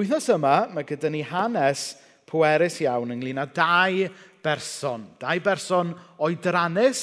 [0.00, 1.90] Wythnos yma, mae gyda ni hanes
[2.24, 4.06] pwerus iawn ynglyn â dau
[4.40, 5.02] berson.
[5.20, 5.90] Dau berson
[6.24, 7.02] oedrannus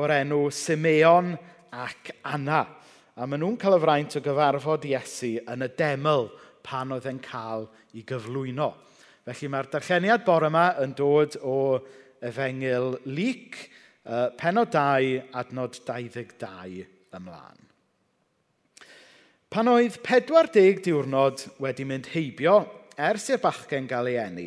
[0.00, 1.34] o'r enw Simeon
[1.76, 2.62] ac Anna.
[3.12, 6.30] A maen nhw'n cael y fraint o gyfarfod Iesu yn y deml
[6.64, 8.72] pan oedd e'n cael ei gyflwyno.
[9.28, 11.58] Felly mae'r darlleniad bore yma yn dod o
[12.24, 13.66] Efengil Lyc,
[14.40, 16.86] penod 2, adnod 22
[17.20, 17.69] ymlaen.
[19.50, 22.52] Pan oedd 40 diwrnod wedi mynd heibio
[22.94, 24.44] ers i'r bachgen gael ei eni,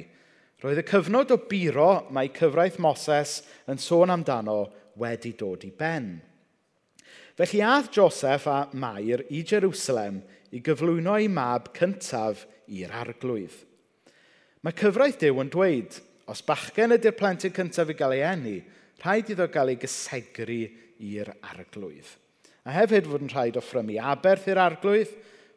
[0.63, 3.33] roedd y cyfnod o biro mae cyfraith Moses
[3.67, 4.61] yn sôn amdano
[5.03, 6.07] wedi dod i ben.
[7.35, 10.23] Felly ath Joseph a Mair i Jerusalem
[10.55, 13.59] i gyflwyno ei mab cyntaf i'r arglwydd.
[14.63, 15.99] Mae cyfraith Dyw yn dweud,
[16.31, 18.59] os bachgen ydy'r plentyn cyntaf i gael ei eni,
[19.03, 20.61] rhaid iddo gael ei gysegru
[21.11, 22.22] i'r arglwydd.
[22.63, 25.11] A hefyd fod yn rhaid offrymu aberth i'r arglwydd,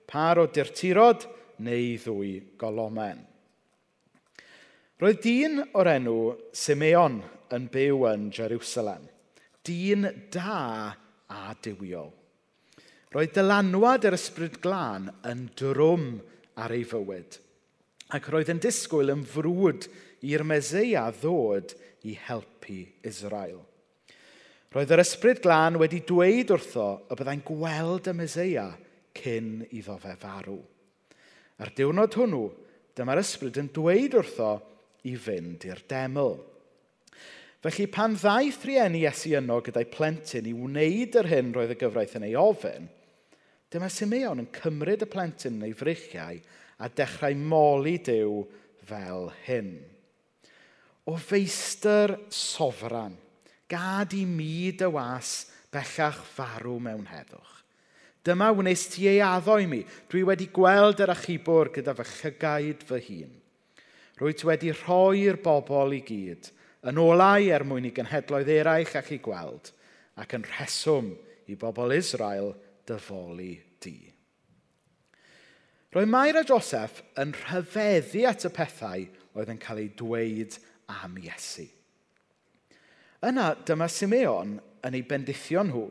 [0.06, 1.26] par o dirtirod
[1.62, 3.22] neu ddwy golomen.
[5.02, 6.18] Roedd dyn o'r enw
[6.56, 7.18] Simeon
[7.52, 9.02] yn byw yn Jerusalem.
[9.66, 10.94] Dyn da
[11.28, 12.12] a diwiol.
[13.12, 16.08] Roedd dylanwad yr ysbryd glân yn drwm
[16.62, 17.38] ar ei fywyd.
[18.16, 19.88] Ac roedd yn disgwyl yn frwd
[20.26, 21.74] i'r Meseia ddod
[22.06, 23.60] i helpu Israel.
[24.76, 28.66] Roedd yr ysbryd glân wedi dweud wrtho y byddai'n gweld y Meseia
[29.16, 30.58] cyn iddo fe farw.
[31.64, 32.42] Ar diwrnod hwnnw,
[32.92, 34.50] dyma'r ysbryd yn dweud wrtho
[35.08, 36.36] i fynd i'r deml.
[37.64, 42.20] Felly pan ddaeth rhieni Iesu yno gyda'i plentyn i wneud yr hyn roedd y gyfraith
[42.20, 42.92] yn ei ofyn,
[43.72, 46.36] dyma Simeon yn cymryd y plentyn yn ei frichiau
[46.76, 48.42] a dechrau moli Dyw
[48.84, 49.78] fel hyn.
[51.08, 53.22] O feistr sofran–
[53.68, 57.52] Gad i mi dy was bellach farw mewn heddwch.
[58.26, 59.84] Dyma wnes ti ei addo i mi.
[60.10, 63.34] Dwi wedi gweld yr achubwr gyda fy chygaid fy hun.
[64.18, 66.48] Rwy ti wedi rhoi'r bobl i gyd,
[66.88, 69.70] yn olau er mwyn i genhedloedd eraill ac i gweld,
[70.18, 71.12] ac yn rheswm
[71.46, 72.54] i bobl Israel
[72.88, 73.98] dyfoli di.
[75.94, 79.06] Roedd Mair a Joseph yn rhyfeddu at y pethau
[79.36, 80.58] oedd yn cael eu dweud
[80.96, 81.68] am Iesu.
[83.26, 85.86] Yna, dyma Simeon yn ei bendithio nhw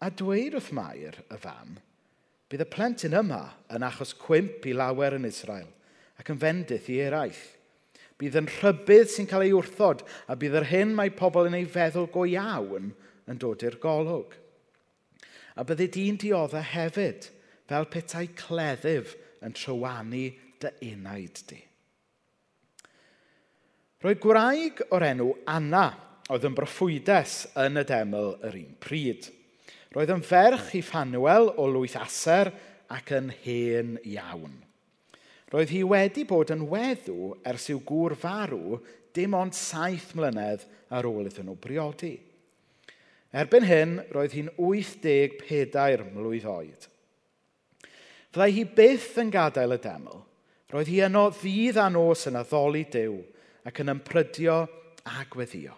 [0.00, 1.74] a dweud wrth Mair y fam,
[2.48, 3.42] bydd y plentyn yma
[3.74, 5.68] yn achos cwimp i lawer yn Israel
[6.18, 7.42] ac yn fendith i eraill.
[8.18, 11.68] Bydd yn rhybydd sy'n cael ei wrthod a bydd yr hyn mae pobl yn ei
[11.70, 12.90] feddwl go iawn
[13.28, 14.32] yn dod i'r golwg.
[15.58, 17.28] A bydde di'n dioddau hefyd
[17.68, 20.26] fel petai cleddyf yn trywanu
[20.62, 21.60] dy unaid di.
[24.02, 25.86] Roedd gwraig o'r enw Anna
[26.28, 29.30] oedd yn broffwydes yn y deml yr un pryd.
[29.94, 32.50] Roedd yn ferch i Ffanuel o lwyth aser
[32.92, 34.58] ac yn hen iawn.
[35.48, 38.76] Roedd hi wedi bod yn weddw ers i'w gŵr farw
[39.16, 42.18] dim ond saith mlynedd ar ôl iddyn nhw briodi.
[43.32, 46.86] Erbyn hyn, roedd hi'n 84 mlwydd oed.
[48.28, 50.22] Fyddai hi byth yn gadael y deml.
[50.68, 53.16] Roedd hi yno ddydd a nos yn addoli Dyw
[53.68, 54.62] ac yn ymprydio
[55.08, 55.72] a gweddio.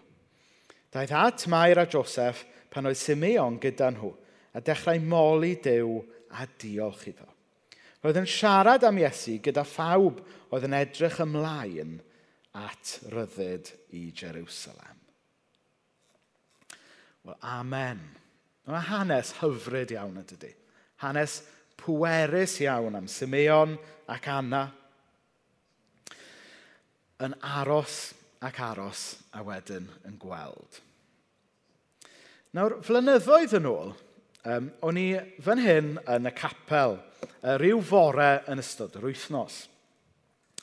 [0.91, 4.11] Daeth at Mair a Joseph pan oedd Simeon gyda nhw
[4.55, 6.01] a dechrau moli dew
[6.35, 7.27] a diolch iddo.
[8.01, 10.19] Roedd yn siarad am Iesu gyda phawb
[10.51, 11.99] oedd yn edrych ymlaen
[12.57, 14.97] at ryddid i Jerusalem.
[17.23, 18.01] Wel, amen.
[18.67, 20.51] Mae hanes hyfryd iawn yn dydy.
[21.03, 21.41] Hanes
[21.79, 23.77] pwerus iawn am Simeon
[24.11, 24.65] ac Anna.
[27.21, 27.99] Yn aros
[28.41, 29.03] ac aros
[29.37, 30.79] a wedyn yn gweld.
[32.57, 33.93] Nawr, flynyddoedd yn ôl,
[34.49, 35.05] um, o'n i
[35.43, 39.61] fan hyn yn y capel, uh, rhyw fore yn ystod yr wythnos.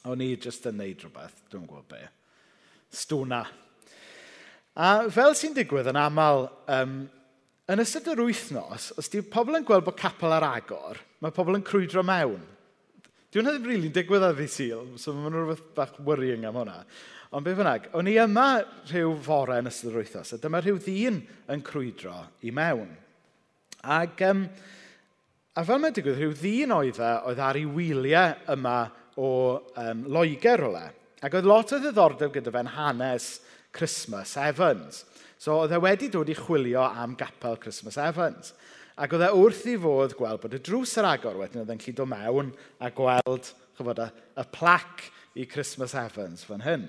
[0.09, 2.03] O'n i jyst yn neud rhywbeth, dwi'n gwybod be.
[2.95, 3.45] Stwna.
[4.79, 7.01] A fel sy'n digwydd yn aml, um,
[7.71, 11.59] yn ystod yr wythnos, os di pobl yn gweld bod capel ar agor, mae pobl
[11.59, 12.43] yn crwydro mewn.
[13.29, 16.79] Dwi'n hwnna ddim rili'n digwydd ar ddi syl, so mae'n rhywbeth bach worrying am hwnna.
[17.37, 18.47] Ond be bynnag, o'n i yma
[18.89, 21.19] rhyw fore yn ystod yr wythnos, a dyma rhyw ddyn
[21.53, 22.15] yn crwydro
[22.49, 22.89] i mewn.
[23.85, 24.47] Ac, um,
[25.53, 28.79] a fel mae'n digwydd, rhyw ddyn oedd e, oedd ar ei wyliau yma
[29.21, 29.29] o
[29.85, 30.87] um, Loegr o le.
[31.21, 33.29] Ac oedd lot o ddiddordeb gyda fe'n hanes
[33.77, 35.05] Christmas Evans.
[35.37, 38.55] So oedd e wedi dod i chwilio am gapel Christmas Evans.
[38.99, 41.83] Ac oedd e wrth i fod gweld bod y drws yr agor wedyn oedd e'n
[41.85, 42.49] lli dod mewn
[42.83, 45.05] a gweld chyfod, y, y plac
[45.39, 46.89] i Christmas Evans fan hyn.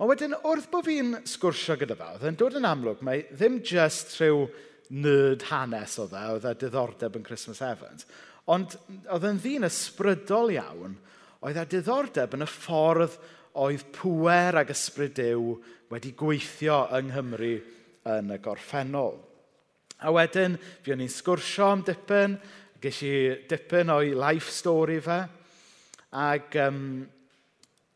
[0.00, 3.60] Ond wedyn, wrth bod fi'n sgwrsio gyda fe, oedd e'n dod yn amlwg, mae ddim
[3.60, 4.46] just rhyw
[4.96, 8.08] nerd hanes oedd e, oedd e diddordeb yn Christmas Evans,
[8.48, 8.78] ond
[9.12, 10.96] oedd e'n ddyn ysbrydol iawn,
[11.44, 13.20] oedd e diddordeb yn y ffordd
[13.60, 15.56] oedd pwer ag ysbryd Dyw
[15.92, 17.56] wedi gweithio yng Nghymru
[18.08, 19.18] yn y gorffennol.
[20.00, 22.36] A wedyn, fi o'n i'n sgwrsio am dipyn,
[22.80, 23.12] ges i
[23.50, 25.18] dipyn o'i life story fe,
[26.16, 26.80] ac, um,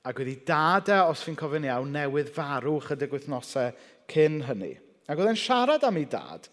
[0.05, 3.73] ac wedi dad e, os fi'n cofyn iawn, newydd farw chydig wythnosau
[4.11, 4.75] cyn hynny.
[5.09, 6.51] Ac oedd e'n siarad am ei dad,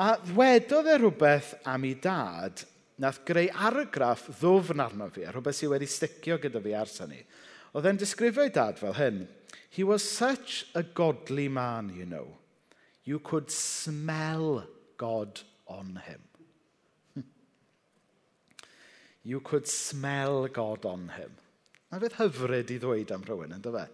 [0.00, 2.64] a ddwedodd e rhywbeth am ei dad,
[3.00, 7.24] nath greu argraff ddwfn arno fi, a rhywbeth sydd wedi sticio gyda fi ars hynny.
[7.74, 9.24] Oedd e'n disgrifio ei dad fel hyn,
[9.74, 12.28] He was such a godly man, you know.
[13.02, 14.64] You could smell
[15.04, 17.24] God on him.
[19.22, 21.36] you could smell God on him.
[21.92, 23.84] Na fydd hyfryd i ddweud am rhywun, ynddo fe?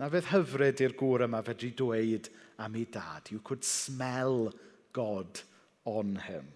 [0.00, 2.26] Na fydd hyfryd i'r gŵr yma fedru dweud
[2.64, 3.30] am ei dad.
[3.30, 4.48] You could smell
[4.96, 5.44] God
[5.86, 6.48] on him.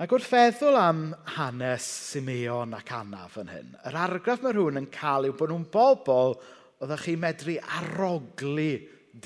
[0.00, 1.02] Ac wrth feddwl am
[1.34, 5.66] hanes Simeon ac Anna fan hyn, yr argraff mae rhywun yn cael yw bod nhw'n
[5.74, 6.38] bobl
[6.80, 8.70] oeddech chi medru aroglu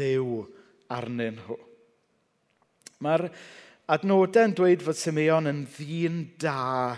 [0.01, 0.41] dew
[0.97, 1.61] arnyn nhw.
[3.03, 3.27] Mae'r
[3.95, 6.95] adnodau'n dweud fod Simeon yn ddyn da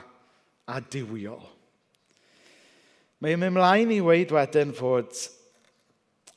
[0.67, 1.45] a diwiol.
[3.23, 5.15] Mae'n mynd ymlaen i weid wedyn fod,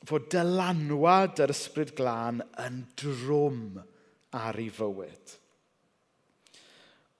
[0.08, 3.82] fod dylanwad yr ysbryd glân yn drwm
[4.38, 5.36] ar ei fywyd.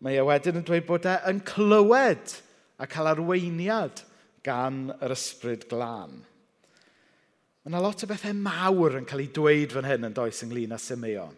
[0.01, 2.39] Mae e wedyn yn dweud bod e yn clywed
[2.81, 4.01] a cael arweiniad
[4.47, 6.23] gan yr ysbryd glân.
[7.61, 10.73] Mae yna lot o bethau mawr yn cael ei dweud fan hyn yn does ynglyn
[10.73, 11.37] â Simeon.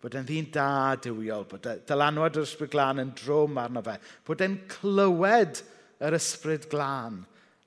[0.00, 3.98] Bod e'n ddyn da dywiol, bod dylanwad yr ysbryd glân yn drwm arno fe.
[4.24, 5.60] Bod e'n clywed
[6.00, 7.20] yr ysbryd glân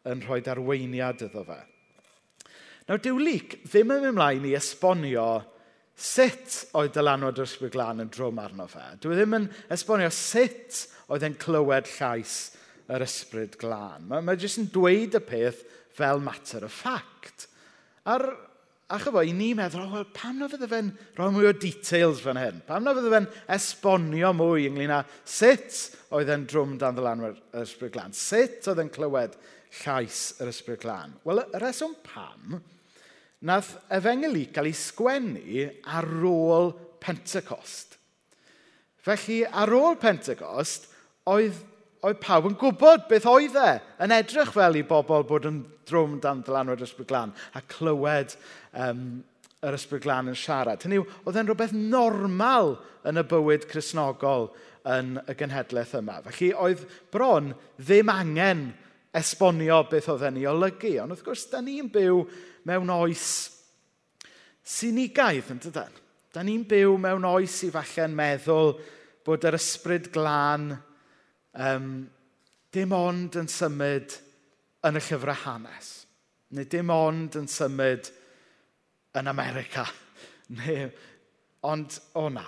[0.10, 1.60] yn rhoi arweiniad iddo fe.
[2.88, 5.28] Nawr, Dyw Lyc ddim yn mynd ymlaen i esbonio
[5.94, 8.84] sut oedd dylanwad yr ysbryd glân yn drwm arno fe.
[9.04, 10.82] Dwi e ddim yn esbonio sut
[11.14, 12.38] oedd e'n clywed llais
[12.92, 14.10] yr ysbryd glân.
[14.10, 15.62] Mae, mae jyst yn dweud y peth
[15.94, 17.48] fel mater o ffact.
[18.10, 18.26] A'r
[18.92, 22.20] A chyfo, i ni meddwl, oh, well, pam na fydde fe'n rhoi mwy o details
[22.24, 22.60] fan hyn?
[22.68, 25.78] Pam na fydde fe'n esbonio mwy ynglyn â sut
[26.14, 28.16] oedd e'n drwm dan ddylanwyr yr ysbryd glân?
[28.18, 29.38] Sut oedd e'n clywed
[29.80, 31.16] llais yr ysbryd glân?
[31.24, 32.60] Wel, y reswm pam,
[33.48, 37.98] nath efengel i gael ei sgwennu ar ôl Pentecost.
[39.04, 40.92] Felly, ar ôl Pentecost,
[41.32, 41.56] oedd
[42.04, 43.70] oedd pawb yn gwybod beth oedd e,
[44.04, 48.36] yn edrych fel i bobl bod yn drwm dan ddylanwad ysbryd glan, a clywed
[48.80, 49.22] um,
[49.64, 50.84] yr ysbryd glan yn siarad.
[50.84, 52.76] Hynny yw, oedd e'n rhywbeth normal
[53.08, 54.50] yn y bywyd chrysnogol
[54.94, 56.20] yn y genhedlaeth yma.
[56.28, 56.84] Felly oedd
[57.14, 58.66] bron ddim angen
[59.16, 60.98] esbonio beth oedd e'n ei olygu.
[61.04, 62.24] Ond wrth gwrs, da ni'n byw
[62.68, 63.28] mewn oes
[64.64, 66.02] sinigaidd, yn dydyn.
[66.34, 68.74] Da ni'n byw mewn oes i falle'n meddwl
[69.24, 70.74] bod yr ysbryd glân
[71.54, 71.90] um,
[72.74, 74.16] dim ond yn symud
[74.84, 75.92] yn y llyfrau hanes,
[76.54, 78.10] neu dim ond yn symud
[79.20, 79.86] yn America,
[80.60, 80.88] neu,
[81.70, 82.48] ond o na,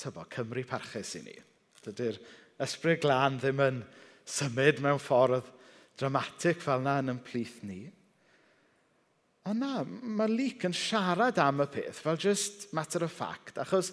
[0.00, 1.34] tybo, Cymru parchus i ni.
[1.82, 2.20] Dydy'r
[2.62, 3.82] ysbryd glân ddim yn
[4.28, 5.50] symud mewn ffordd
[5.98, 7.82] dramatig fel na yn ymplith ni.
[9.50, 13.90] Ond na, mae Luke yn siarad am y peth fel just matter of fact, achos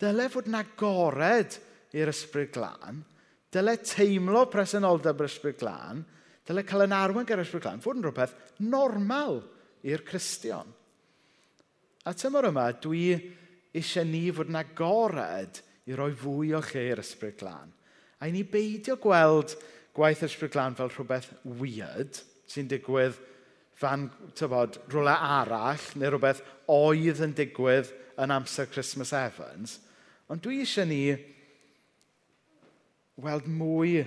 [0.00, 1.56] dyle fod na gored
[1.96, 3.00] i'r ysbryd glân–
[3.50, 6.04] Dyle teimlo presenoldeb yr ysbryd glân,
[6.46, 9.40] dyle cael yn arwen gyda'r ysbryd glân, fod yn rhywbeth normal
[9.86, 10.70] i'r Cristion.
[12.06, 13.04] A tymor yma, dwi
[13.76, 15.60] eisiau ni fod yn agored
[15.90, 17.74] i roi fwy o lle i'r ysbryd glân.
[18.20, 19.56] A i ni beidio gweld
[19.96, 23.18] gwaith ysbryd glân fel rhywbeth weird sy'n digwydd
[23.80, 29.78] fan, tybod, rhywle arall neu rhywbeth oedd yn digwydd yn amser Christmas Evans.
[30.30, 31.02] Ond dwi eisiau ni
[33.24, 34.00] weld mwy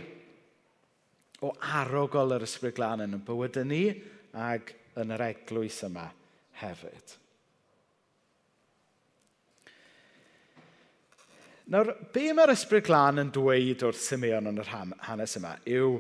[1.44, 3.84] o arogol yr ysbryd glân yn y bywyd ni
[4.46, 6.08] ac yn yr eglwys yma
[6.62, 7.18] hefyd.
[11.74, 14.72] Nawr, be mae'r ysbryd glân yn dweud wrth Simeon yn yr
[15.08, 15.96] hanes yma yw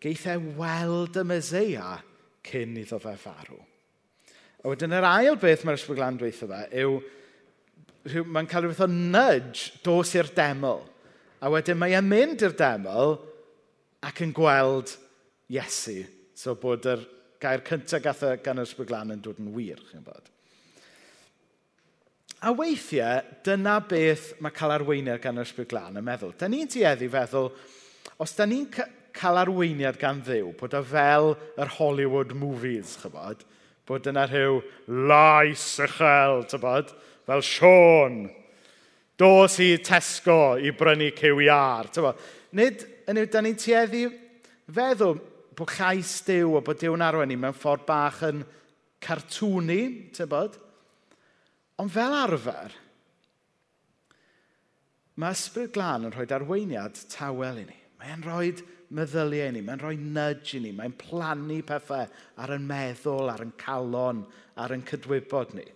[0.00, 1.96] geith e weld y Meseia
[2.46, 3.58] cyn iddo fe farw.
[4.62, 7.00] A wedyn yr ail beth mae'r ysbryd glân dweud yma yw
[8.06, 10.80] mae'n cael rhywbeth o nudge dos i'r deml.
[11.40, 13.14] A wedyn mae e'n mynd i'r deml
[14.04, 14.92] ac yn gweld
[15.50, 16.02] Iesu.
[16.36, 17.02] So bod yr
[17.40, 20.28] gair cyntaf gath gan yr sbyglan yn dod yn wir, chi'n bod.
[22.40, 26.32] A weithiau, dyna beth mae cael arweiniad gan yr sbyglan yn meddwl.
[26.40, 27.50] Da ni'n tueddu feddwl,
[28.20, 33.44] os da ni'n cael arweiniad gan ddew, bod o fel yr Hollywood movies, chybod,
[33.88, 34.60] bod yna rhyw
[35.10, 36.94] lais uchel, tybod,
[37.28, 38.22] fel Sean,
[39.20, 41.90] Dos i Tesco i brynu cyw QR.
[41.92, 42.14] Tyfo.
[42.56, 44.06] Nid yn yw, da ni'n tueddu
[44.72, 45.18] feddwl
[45.58, 48.40] bod llais Dyw o bod Dyw'n arwen ni mewn ffordd bach yn
[49.04, 49.82] cartwni,
[50.16, 50.56] tybod?
[51.80, 52.72] Ond fel arfer,
[55.20, 57.78] mae ysbryd glân yn rhoi arweiniad tawel i ni.
[58.00, 58.54] Mae'n rhoi
[58.96, 62.08] meddyliau i ni, mae'n rhoi nudge i ni, mae'n plannu pethau
[62.40, 64.24] ar yn meddwl, ar yn calon,
[64.56, 65.66] ar yn cydwybod ni.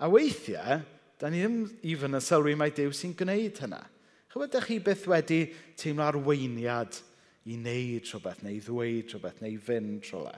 [0.00, 0.80] A weithiau,
[1.20, 3.82] da ni ddim even yn sylwi mae Dyw sy'n gwneud hynna.
[4.32, 5.40] Chybod chi beth wedi
[5.80, 6.98] teimlo arweiniad
[7.46, 10.34] i wneud rhywbeth, neu i ddweud rhywbeth, neu i fynd rhywle.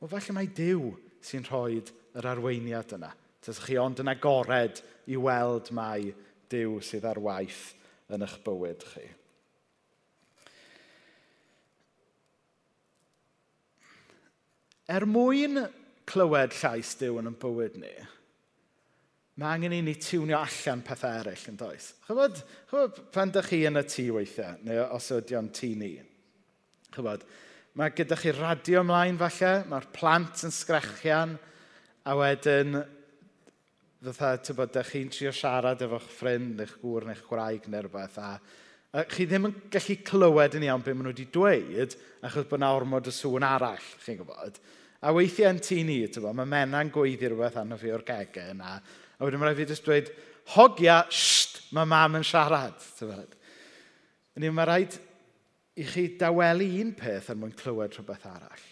[0.00, 0.90] Wel, falle mae Dyw
[1.24, 1.78] sy'n rhoi
[2.16, 3.12] yr arweiniad yna.
[3.44, 6.10] Tys chi ond yn agored i weld mae
[6.50, 7.68] Dyw sydd ar waith
[8.10, 9.04] yn eich bywyd chi.
[14.86, 15.64] Er mwyn
[16.06, 17.94] clywed llais Dyw yn y bywyd ni,
[19.36, 21.90] mae angen i ni tiwnio allan pethau eraill yn does.
[22.06, 22.38] Chybod,
[22.70, 25.90] chybod pan ydych chi yn y tŷ weithiau, neu os ydy o'n tŷ ni,
[26.96, 27.26] chybod,
[27.76, 31.36] mae gyda chi radio ymlaen falle, mae'r plant yn sgrechian,
[32.06, 32.80] a wedyn,
[34.08, 38.32] fatha, tybod, ydych chi'n trio siarad efo'ch ffrind, eich gŵr, neu'ch gwraig, neu rhywbeth, a,
[38.96, 42.62] a chi ddim yn gallu clywed yn iawn beth maen nhw wedi dweud, achos bod
[42.62, 44.62] yna ormod y sŵn arall, chi'n gwybod.
[45.04, 48.78] A weithiau yn tŷ ni, tybod, mae mena'n gweiddi rhywbeth anodd fi o'r gegau yna,
[49.16, 50.10] A wedyn mae'n rhaid fi jyst dweud,
[50.54, 52.82] hogia, sht, mae mam yn siarad.
[54.36, 54.98] Yn mae rhaid
[55.76, 58.66] i chi dawelu un peth er mwyn clywed rhywbeth arall.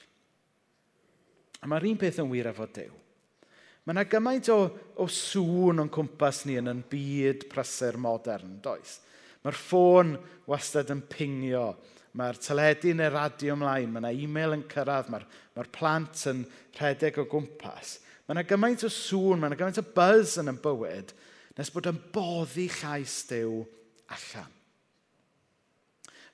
[1.64, 2.92] A mae'r un peth yn wir efo Dyw.
[3.84, 4.58] Mae yna gymaint o,
[5.00, 8.98] o sŵn o'n cwmpas ni yn yn byd prysur modern, does?
[9.44, 10.14] Mae'r ffôn
[10.48, 11.66] wastad yn pingio,
[12.16, 16.40] mae'r teledu neu radio ymlaen, mae yna e-mail yn cyrraedd, mae'r mae plant yn
[16.78, 17.98] rhedeg o gwmpas.
[18.24, 21.12] Mae yna gymaint o sŵn, mae yna gymaint o buzz yn y bywyd,
[21.58, 23.58] nes bod yn boddi llais Dyw
[24.14, 24.54] allan.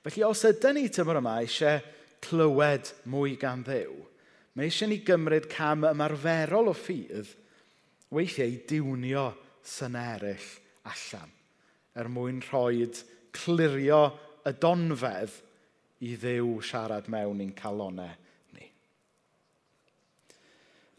[0.01, 1.81] Felly, os ydyn ni tymor yma eisiau
[2.25, 3.99] clywed mwy gan ddew,
[4.55, 7.35] mae eisiau ni gymryd cam ymarferol o ffydd
[8.11, 9.27] weithiau i diwnio
[9.67, 10.49] sy'n eraill
[10.89, 11.31] allan
[11.95, 12.87] er mwyn rhoi
[13.35, 14.01] clirio
[14.47, 15.37] y donfedd
[16.07, 18.15] i ddew siarad mewn i'n calonau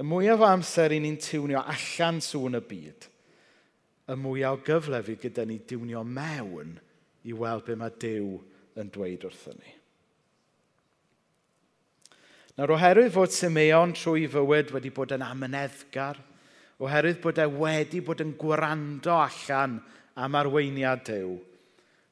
[0.01, 3.07] y mwyaf o amser i ni'n tiwnio allan sŵn y byd,
[4.09, 6.75] y mwyaf o gyfle fi gyda ni diwnio mewn
[7.29, 8.33] i weld be mae Dyw
[8.81, 9.75] yn dweud wrthyn ni.
[12.57, 16.19] Nawr, oherwydd fod Simeon trwy fywyd wedi bod yn amyneddgar,
[16.83, 19.79] oherwydd bod e wedi bod yn gwrando allan
[20.21, 21.37] am arweiniad Dyw,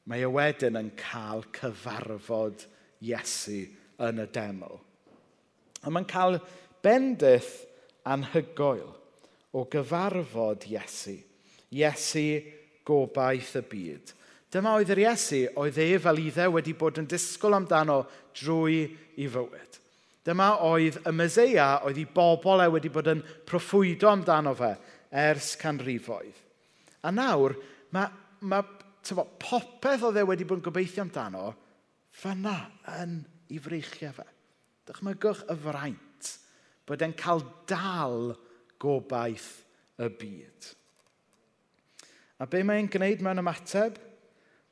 [0.09, 2.65] mae e wedyn yn cael cyfarfod
[3.05, 3.63] Iesu
[4.01, 4.79] yn y deml.
[5.81, 6.39] A mae'n cael
[6.85, 7.53] bendith
[8.07, 8.89] anhygoel
[9.51, 11.17] o gyfarfod Iesu.
[11.71, 12.25] Iesu
[12.87, 14.13] gobaith y byd.
[14.51, 18.01] Dyma oedd yr Iesu oedd e fel iddo wedi bod yn disgwyl amdano
[18.35, 18.83] drwy
[19.21, 19.79] i fywyd.
[20.27, 24.75] Dyma oedd y Myseia oedd i bobl e wedi bod yn proffwydo amdano fe
[25.23, 26.37] ers canrifoedd.
[27.07, 27.55] A nawr,
[27.95, 28.11] mae,
[28.45, 28.67] mae
[29.01, 31.49] tyfo, popeth oedd e wedi bod yn gobeithio amdano,
[32.11, 32.59] fyna
[32.99, 33.17] yn
[33.49, 34.27] ei freichiau fe.
[34.87, 36.10] Dychmygwch y fraint
[36.87, 38.31] bod e'n cael dal
[38.81, 39.51] gobaith
[40.01, 40.71] y byd.
[42.41, 43.99] A be mae'n gwneud mewn ymateb?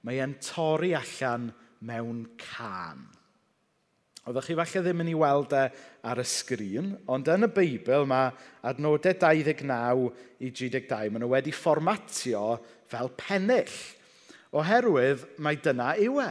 [0.08, 1.50] Mae e'n torri allan
[1.86, 3.04] mewn can.
[4.30, 5.62] Oeddech chi falle ddim yn ei weld e
[6.10, 8.34] ar y sgrin, ond yn y Beibl mae
[8.68, 10.10] adnodau 29
[10.46, 12.44] i 32, maen nhw wedi fformatio
[12.92, 13.78] fel pennill.
[14.54, 16.30] Oherwydd mae dyna yw e.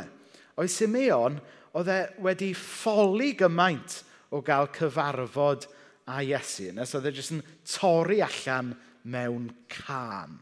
[0.58, 1.38] Oes e Simeon,
[1.78, 4.02] oedd e wedi ffoli gymaint
[4.34, 5.68] o gael cyfarfod
[6.08, 6.70] a Iesu.
[6.76, 8.74] Nes oedd e jyst yn torri allan
[9.08, 10.38] mewn can.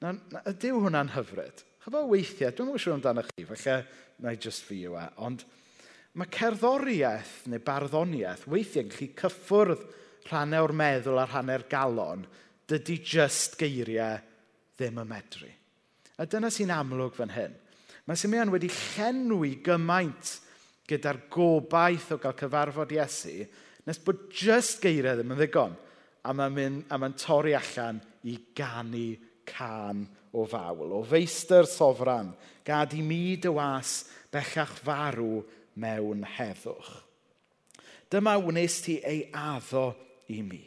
[0.00, 1.64] Na, na, ydyw hwnna'n hyfryd?
[1.84, 3.76] Chyfo weithiau, dwi'n mwyn siŵr amdano chi, falle
[4.20, 5.46] na i just fi yw e, ond
[6.20, 9.84] mae cerddoriaeth neu barddoniaeth weithiau yn gallu cyffwrdd
[10.28, 12.26] rhannau o'r meddwl a rhannau'r galon,
[12.68, 14.20] dydy just geiriau
[14.76, 15.50] ddim y medru.
[16.20, 17.56] A dyna sy'n amlwg fan hyn.
[18.08, 20.36] Mae Simeon wedi llenwi gymaint
[20.90, 23.44] gyda'r gobaith o gael cyfarfod Iesu,
[23.86, 25.76] nes bod just geiriau ddim yn ddigon,
[26.26, 29.14] a mae'n ma torri allan i ganu
[29.48, 30.04] can
[30.36, 32.34] o fawl, o feistr sofran,
[32.66, 35.40] gad i mi dy was bellach farw
[35.80, 36.90] mewn heddwch.
[38.10, 39.92] Dyma wnes ti ei addo
[40.34, 40.62] i mi.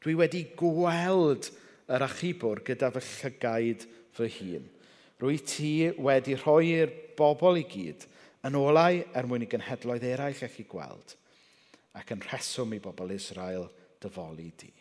[0.00, 1.50] Dwi wedi gweld
[1.92, 3.84] yr achubwr gyda fy llygaid
[4.16, 4.66] fy hun.
[5.20, 8.04] Rwy ti wedi rhoi'r bobl i gyd
[8.46, 11.14] Yn olau, er mwyn i gynhedloedd eraill allu gweld,
[11.98, 13.66] ac yn rheswm i bobl Israel
[14.02, 14.72] dyfoli di.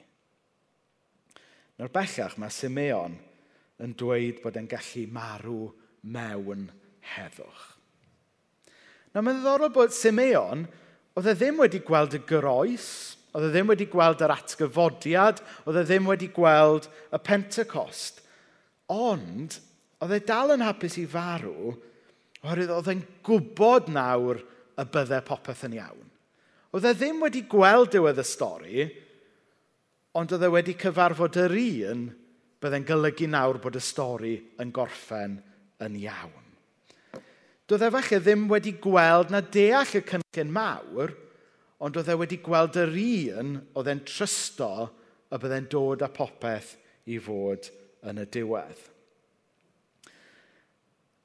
[1.80, 3.16] Nawr bellach mae Simeon
[3.84, 5.64] yn dweud bod e'n gallu marw
[6.06, 6.68] mewn
[7.16, 7.64] heddwch.
[9.16, 10.66] Na mae'n ddiddorol bod Simeon,
[11.16, 12.88] oedd e ddim wedi gweld y groes,
[13.36, 18.22] oedd e ddim wedi gweld yr atgyfodiad, oedd e ddim wedi gweld y Pentecost.
[18.92, 19.58] Ond,
[20.04, 21.74] oedd e dal yn hapus i farw
[22.46, 24.44] Oherwydd oedd e'n gwybod nawr
[24.78, 26.12] y byddai popeth yn iawn.
[26.76, 28.86] Oedd e ddim wedi gweld diwedd y stori,
[30.16, 32.06] ond oedd e wedi cyfarfod yr un
[32.62, 35.40] byddai'n golygu nawr bod y stori yn gorffen
[35.84, 36.44] yn iawn.
[37.66, 41.16] Doedd e falle ddim wedi gweld na deall y cynllun mawr,
[41.82, 44.70] ond oedd e wedi gweld yr un oedd e'n trysto
[45.34, 46.76] y byddai'n dod â popeth
[47.10, 47.72] i fod
[48.06, 48.92] yn y diwedd.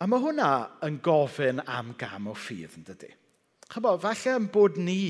[0.00, 0.50] A mae hwnna
[0.87, 3.11] yn gofyn am gam o ffydd, yn dydy.
[3.69, 5.02] Chybo, falle yn bod ni,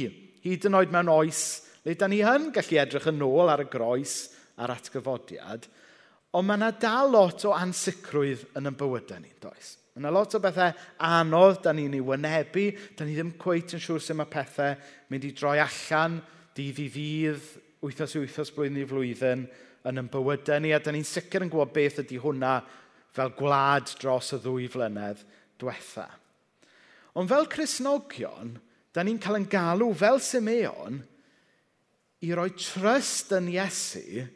[0.43, 1.43] hyd yn oed mewn oes,
[1.87, 4.17] le da ni yn gallu edrych yn ôl ar y groes
[4.59, 5.69] a'r atgyfodiad,
[6.35, 9.77] ond mae yna dal lot o ansicrwydd yn y bywydau ni, does?
[9.95, 10.75] Mae yna lot o bethau
[11.07, 12.67] anodd da ni'n ei wynebu,
[12.99, 14.75] da ni ddim cweit yn siŵr sut mae pethau
[15.15, 16.19] mynd i droi allan,
[16.59, 17.49] dydd i ddydd,
[17.87, 19.49] wythnos i wythnos, blwyddyn i flwyddyn,
[19.87, 22.59] yn ein bywydau ni, a da ni'n sicr yn gwybod beth ydy hwnna
[23.17, 25.23] fel gwlad dros y ddwy flynedd
[25.61, 26.07] diwetha.
[27.19, 28.55] Ond fel Cresnogion,
[28.95, 31.01] da ni'n cael yn galw fel Simeon
[32.27, 34.27] i roi trust yn Iesu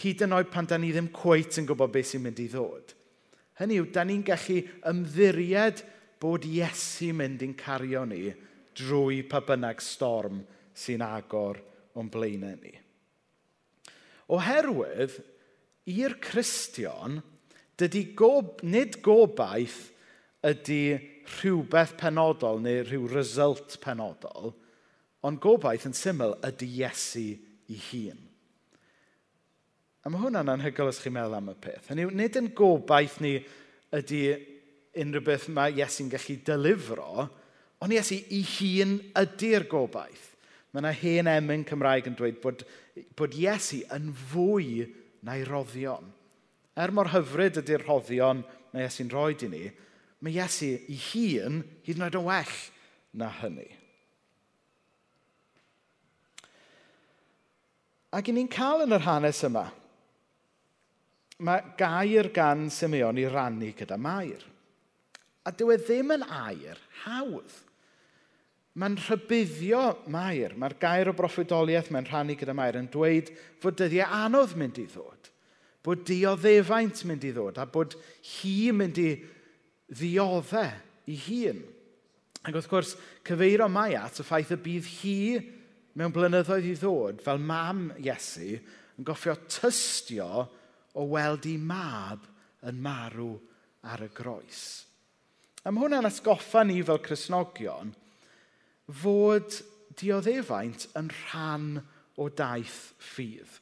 [0.00, 2.94] hyd yn oed pan da ni ddim cweit yn gwybod beth sy'n mynd i ddod.
[3.60, 5.82] Hynny yw, da ni'n gallu ymddiried
[6.22, 8.30] bod Iesu mynd i'n cario ni
[8.76, 10.40] drwy pa bynnag storm
[10.76, 11.58] sy'n agor
[11.98, 12.72] o'n blaenau ni.
[14.30, 15.16] Oherwydd,
[15.90, 17.18] i'r Cristion,
[17.80, 19.90] Dydy gob, nid gobaith
[20.46, 20.82] ydy
[21.30, 24.52] rhywbeth penodol neu rhyw result penodol,
[25.24, 27.26] ond gobaith yn syml ydy Iesu
[27.70, 28.20] ei hun.
[30.00, 31.90] A mae hwnna'n anhygoel os chi'n meddwl am y peth.
[31.90, 33.34] Hynny, nid yn gobaith ni
[33.96, 34.22] ydy
[35.00, 37.26] unrhyw beth mae Iesu'n gallu dylifro,
[37.80, 40.30] ond Iesu ei hun ydy'r gobaith.
[40.70, 42.64] Mae yna hen emyn Cymraeg yn dweud bod,
[43.18, 44.86] bod Iesu yn fwy
[45.26, 46.08] na'i roddion.
[46.78, 49.64] Er mor hyfryd ydy'r rhoddion mae Iesu'n rhoi i ni,
[50.22, 52.56] mae Iesu ei hun hyd yn oed yn well
[53.18, 53.68] na hynny.
[58.14, 59.68] Ac i ni'n cael yn yr hanes yma,
[61.46, 64.42] mae gair gan Simeon i rannu gyda Mair.
[65.46, 67.52] A dyw e ddim yn air hawdd.
[68.78, 70.52] Mae'n rhybuddio Mair.
[70.58, 74.86] Mae'r gair o broffwydoliaeth mae'n rhannu gyda Mair yn dweud fod dyddiau anodd mynd i
[74.90, 75.30] ddod
[75.84, 77.96] bod dioddefaint mynd i ddod a bod
[78.36, 79.10] hi mynd i
[79.90, 80.74] ddioddau
[81.10, 81.62] i hun.
[82.40, 82.92] Ac wrth gwrs,
[83.26, 85.16] cyfeirio mai at y ffaith y bydd hi
[85.98, 90.46] mewn blynyddoedd i ddod fel mam Iesu yn goffio tystio
[90.94, 92.24] o weld i mab
[92.68, 93.32] yn marw
[93.88, 94.62] ar y groes.
[95.68, 97.92] Am hwnna'n asgoffa ni fel Cresnogion
[99.02, 99.60] fod
[100.00, 101.66] dioddefaint yn rhan
[102.20, 103.58] o daith ffydd.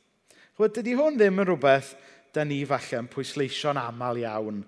[0.59, 1.93] Chwyd, dydy hwn ddim yn rhywbeth
[2.35, 4.61] da ni falle yn pwysleisio'n aml iawn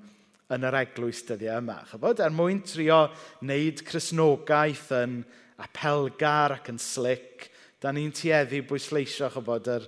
[0.51, 1.79] yn yr eglwys dyddiau yma.
[1.91, 3.05] Chybod, er mwyn trio
[3.43, 5.21] wneud chrysnogaeth yn
[5.63, 7.49] apelgar ac yn slic,
[7.81, 9.87] da ni'n tueddu bwysleisio chybod yr,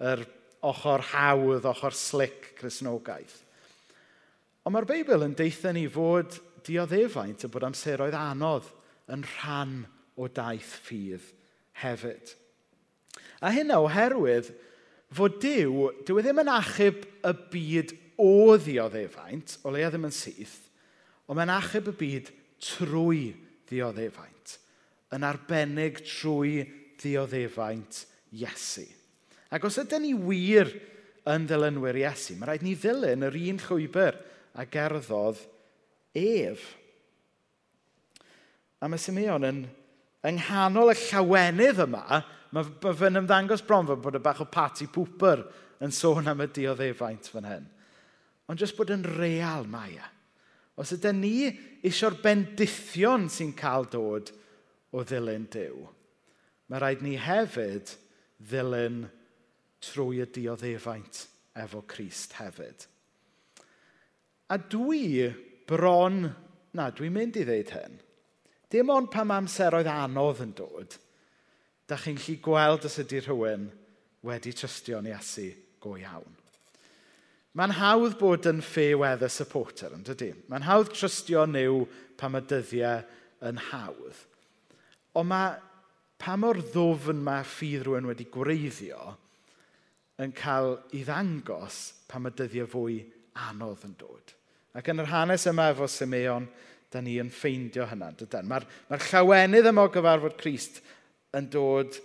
[0.00, 0.24] yr
[0.68, 3.36] ochr hawdd, ochr slic chrysnogaeth.
[4.64, 8.66] Ond mae'r Beibl yn deitha ni fod dioddefaint yn bod amseroedd anodd
[9.12, 9.78] yn rhan
[10.18, 11.28] o daith ffydd
[11.82, 12.34] hefyd.
[13.40, 14.50] A hynna oherwydd
[15.14, 20.14] fod Dyw, dyw e ddim yn achub y byd o ddioddefaint, o leia ddim yn
[20.14, 20.58] syth,
[21.28, 22.30] ond mae'n achub y byd
[22.64, 23.22] trwy
[23.70, 24.56] ddioddefaint,
[25.14, 26.66] yn arbennig trwy
[27.00, 28.04] ddioddefaint
[28.36, 28.84] Iesu.
[29.48, 30.68] Ac os ydym ni wir
[31.28, 34.18] yn ddilynwyr Iesu, mae rhaid ni ddilyn yr un llwybr
[34.58, 35.40] a gerddodd
[36.18, 36.64] ef.
[38.82, 39.62] A mae Simeon yn,
[40.28, 42.20] yng nghanol y llawenydd yma,
[42.54, 45.42] mae ma fy'n ymddangos bron fel bod y bach o pati pwper
[45.84, 47.66] yn sôn am y dioddefaint fan hyn.
[48.48, 50.06] Ond jyst bod yn real mae e.
[50.78, 51.48] Os ydyn ni
[51.84, 54.30] eisiau'r bendithion sy'n cael dod
[54.94, 55.80] o ddilyn Dyw,
[56.70, 57.92] mae rhaid ni hefyd
[58.38, 59.02] ddilyn
[59.84, 61.24] trwy y dioddefaint
[61.58, 62.86] efo Christ hefyd.
[64.48, 65.26] A dwi
[65.68, 66.22] bron,
[66.78, 67.98] na, dwi'n mynd i ddeud hyn.
[68.72, 70.96] Dim ond pam amseroedd anodd yn dod–
[71.88, 73.68] da chi'n gallu gweld os ydy rhywun
[74.28, 75.48] wedi trystio'n Iesu
[75.80, 76.34] go iawn.
[77.58, 80.30] Mae'n hawdd bod yn ffe weather supporter, yn dydy.
[80.50, 81.80] Mae'n hawdd trystio niw
[82.20, 83.00] pam y dyddiau
[83.48, 84.20] yn hawdd.
[85.18, 85.56] Ond mae
[86.20, 89.14] pa mor ddofn mae ffydd rhywun wedi gwreiddio
[90.22, 93.00] yn cael ei ddangos pan mae dyddiau fwy
[93.48, 94.34] anodd yn dod.
[94.76, 96.46] Ac yn yr hanes yma efo Simeon,
[96.92, 98.12] da ni yn ffeindio hynna.
[98.46, 100.82] Mae'r mae, llawenydd yma o gyfarfod Christ
[101.36, 101.98] yn dod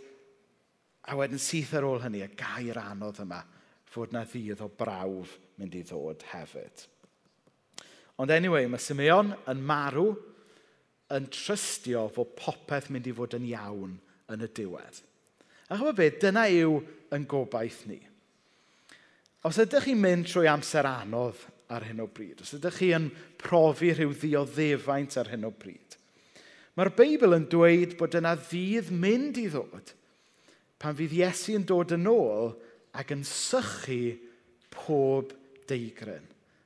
[1.07, 3.41] a wedyn syth ar ôl hynny, y gair anodd yma,
[3.93, 6.85] fod na ddydd o brawf mynd i ddod hefyd.
[8.21, 10.13] Ond anyway, mae Simeon yn marw
[11.13, 13.97] yn trystio fod popeth mynd i fod yn iawn
[14.33, 15.01] yn y diwedd.
[15.69, 16.77] A chyfo beth, dyna yw
[17.15, 17.99] yn gobaith ni.
[19.43, 21.41] Os ydych chi'n mynd trwy amser anodd
[21.73, 23.09] ar hyn o bryd, os ydych chi yn
[23.41, 25.82] profi rhyw ddioddefaint ar hyn o bryd,
[26.73, 29.93] Mae'r Beibl yn dweud bod yna ddydd mynd i ddod
[30.81, 32.55] pan fydd Iesu yn dod yn ôl
[32.97, 34.15] ac yn sychu
[34.73, 35.31] pob
[35.69, 36.25] deigryn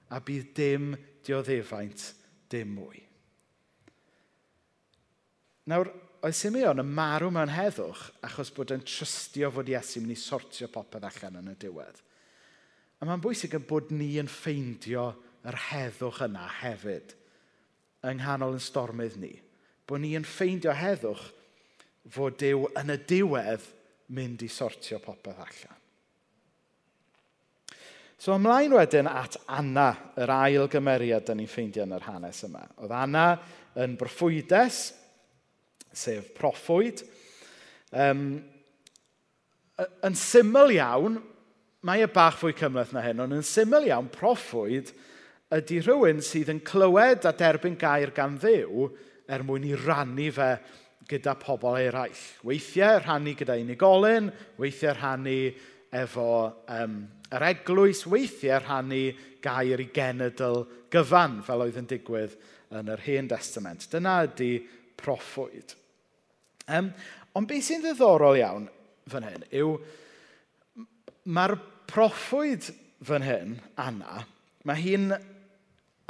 [0.09, 0.93] a bydd dim
[1.27, 2.05] dioddefaint
[2.49, 3.03] dim mwy.
[5.67, 5.91] Nawr,
[6.23, 10.69] oedd Simeon yn marw mewn heddwch achos bod yn trystio fod Iesu mynd i sortio
[10.71, 11.99] popeth allan yn y diwedd.
[12.97, 15.09] A mae'n bwysig yn bod ni yn ffeindio
[15.47, 17.13] yr heddwch yna hefyd
[18.07, 19.35] yng nghanol yn stormydd ni
[19.87, 21.25] bod ni yn ffeindio heddwch
[22.11, 23.65] fod Dyw yn y diwedd
[24.15, 25.77] mynd i sortio popeth allan.
[28.17, 32.63] So ymlaen wedyn at Anna, yr ail gymeriad da ni'n ffeindio yn yr hanes yma.
[32.81, 33.25] Oedd Anna
[33.77, 34.79] yn broffwydes,
[35.93, 37.03] sef proffwyd.
[37.93, 38.23] Um,
[39.77, 41.19] yn syml iawn,
[41.85, 44.89] mae e bach fwy cymlaeth na hyn, ond yn syml iawn, proffwyd
[45.53, 48.89] ydy rhywun sydd yn clywed a derbyn gair gan ddew,
[49.27, 50.51] er mwyn i rannu fe
[51.07, 52.23] gyda pobl eraill.
[52.47, 55.37] Weithiau rhannu gyda unigolyn, weithiau rhannu
[55.95, 56.29] efo
[56.73, 56.97] um,
[57.31, 59.03] yr eglwys, weithiau rhannu
[59.43, 62.35] gair i genedl gyfan, fel oedd yn digwydd
[62.75, 63.87] yn yr Hen Testament.
[63.91, 64.51] Dyna ydy
[64.99, 65.75] proffwyd.
[66.67, 66.91] Um,
[67.37, 68.67] ond beth sy'n ddiddorol iawn
[69.07, 69.77] fan hyn yw
[71.31, 71.55] mae'r
[71.87, 72.67] proffwyd
[73.07, 74.23] fan hyn, Anna,
[74.67, 75.11] mae hi'n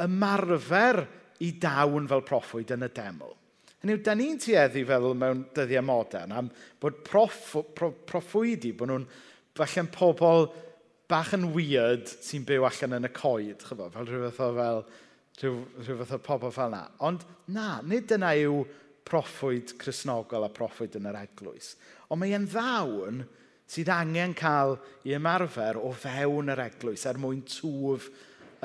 [0.02, 1.04] ymarfer
[1.46, 3.36] i dawn fel proffwyd yn y deml.
[3.82, 6.48] Hynny yw, da ni'n tueddu fel mewn dyddiau modern am
[6.82, 9.06] bod proff, pro, proffwydi, bod nhw'n
[9.58, 10.48] falle'n pobl
[11.10, 14.84] bach yn weird sy'n byw allan yn y coed, chyfo, fel rhywbeth o fel,
[15.40, 16.84] rhyw, rhywbeth o pobl fel yna.
[17.06, 17.24] Ond
[17.54, 18.64] na, nid dyna yw
[19.08, 21.76] proffwyd chrysnogol a proffwyd yn yr eglwys.
[22.10, 23.22] Ond mae e'n ddawn
[23.68, 28.10] sydd angen cael i ymarfer o fewn yr eglwys er mwyn twf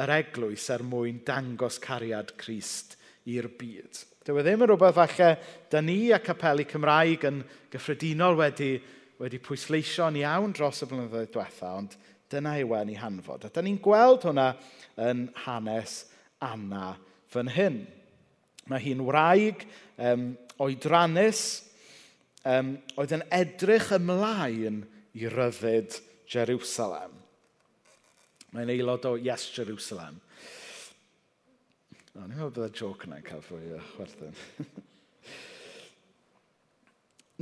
[0.01, 2.97] yr eglwys er mwyn dangos cariad Christ
[3.29, 4.01] i'r byd.
[4.23, 5.31] Dyw e ddim yn rhywbeth falle
[5.71, 7.41] da ni a capelu Cymraeg yn
[7.73, 8.77] gyffredinol wedi,
[9.19, 11.97] wedi pwysleisio'n iawn dros y blynyddoedd diwetha, ond
[12.33, 13.47] dyna yw e'n ei hanfod.
[13.47, 14.53] A da ni'n gweld hwnna
[15.09, 16.05] yn hanes
[16.43, 16.95] Anna
[17.33, 17.83] fan hyn.
[18.71, 19.67] Mae hi'n wraig
[19.99, 21.43] um, oedrannus
[22.47, 24.83] um, oedd yn edrych ymlaen
[25.19, 25.99] i ryddid
[26.31, 27.22] Jerusalem.
[28.53, 30.19] Mae'n aelod o Yes Jerusalem.
[32.13, 34.37] O, ni'n meddwl bydd y joc yna'n cael fwy o chwerthin.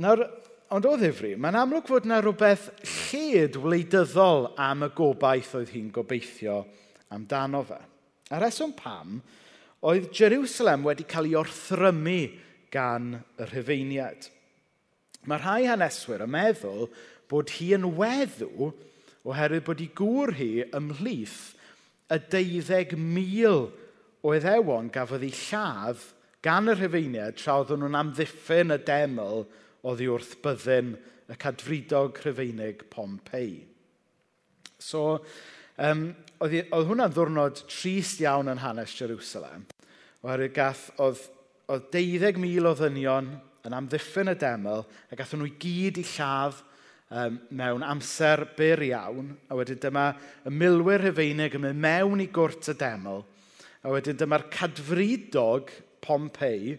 [0.01, 0.23] Nawr,
[0.71, 5.91] ond o ddifri, mae'n amlwg fod yna rhywbeth lled wleidyddol am y gobaith oedd hi'n
[5.91, 6.61] gobeithio
[7.11, 7.81] amdano fe.
[8.31, 9.19] A reswm pam,
[9.83, 12.21] oedd Jerusalem wedi cael ei orthrymu
[12.71, 14.29] gan y rhyfeiniad.
[15.27, 16.87] Mae rhai haneswyr yn meddwl
[17.29, 18.71] bod hi yn weddw
[19.27, 21.39] oherwydd bod ei gŵr hi ymhlith
[22.11, 23.67] y deuddeg mil
[24.21, 26.01] o eddewon gafodd ei lladd
[26.45, 29.43] gan y rhyfeiniad tra oedden nhw'n amddiffyn y deml
[29.87, 30.95] oddi wrth byddin
[31.31, 33.61] y cadfridog rhyfeinig Pompei.
[34.81, 35.21] So,
[35.77, 36.07] um,
[36.41, 39.67] oedd, oedd hwnna'n ddwrnod trist iawn yn hanes Jerusalem.
[40.25, 41.21] Oherwydd gath, oedd,
[41.71, 43.31] oedd 12,000 o ddynion
[43.67, 46.61] yn amddiffyn y deml a gathen nhw i gyd i lladd
[47.11, 50.07] um, mewn amser byr iawn, a wedyn dyma
[50.47, 53.23] y milwyr hyfeinig yn mynd mewn i gwrt y deml,
[53.83, 55.71] a wedyn dyma'r cadfridog
[56.01, 56.77] Pompei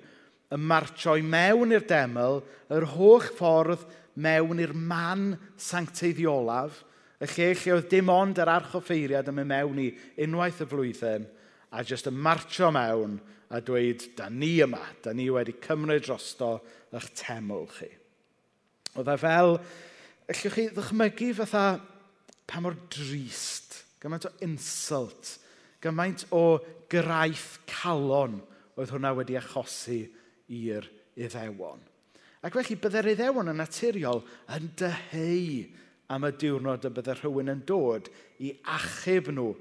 [0.53, 2.40] yn marchio mewn i'r deml,
[2.73, 3.85] yr holl ffordd
[4.21, 6.83] mewn i'r man sancteiddiolaf,
[7.23, 9.90] y lle lle oedd dim ond yr archoffeiriad yn mynd mewn i
[10.25, 11.29] unwaith y flwyddyn,
[11.73, 13.21] a jyst yn marchio mewn
[13.53, 16.57] a dweud, da ni yma, da ni wedi cymryd drosto
[16.92, 17.88] eich teml chi.
[18.97, 19.59] Oedd e fel
[20.33, 21.64] allwch chi ddychmygu fatha
[22.49, 25.37] pa mor drist, gymaint o insult,
[25.85, 26.59] gymaint o
[26.92, 28.38] graith calon
[28.79, 30.01] oedd hwnna wedi achosi
[30.53, 30.88] i'r
[31.21, 31.83] iddewon.
[32.42, 34.25] Ac felly byddai'r iddewon yn naturiol
[34.57, 35.61] yn dyheu
[36.12, 38.09] am y diwrnod y byddai rhywun yn dod
[38.42, 39.53] i achub nhw